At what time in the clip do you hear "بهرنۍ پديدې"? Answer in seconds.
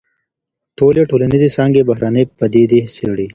1.87-2.81